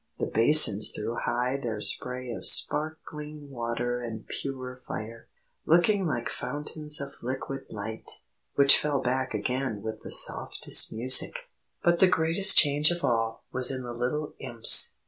The 0.17 0.25
basins 0.25 0.89
threw 0.95 1.13
high 1.15 1.59
their 1.61 1.79
spray 1.79 2.31
of 2.31 2.47
sparkling 2.47 3.51
water 3.51 4.01
and 4.01 4.25
pure 4.25 4.75
fire, 4.87 5.27
looking 5.67 6.07
like 6.07 6.27
fountains 6.27 6.99
of 6.99 7.13
liquid 7.21 7.67
light, 7.69 8.09
which 8.55 8.79
fell 8.79 8.99
back 8.99 9.35
again 9.35 9.83
with 9.83 10.01
the 10.01 10.09
softest 10.09 10.91
music. 10.91 11.51
But 11.83 11.99
the 11.99 12.07
greatest 12.07 12.57
change 12.57 12.89
of 12.89 13.03
all 13.03 13.43
was 13.51 13.69
in 13.69 13.83
the 13.83 13.93
little 13.93 14.33
Imps. 14.39 14.97